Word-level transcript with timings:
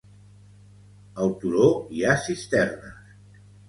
Al 1.25 1.35
turó 1.45 1.69
hi 1.99 2.05
ha 2.09 2.19
cisternes. 2.27 3.09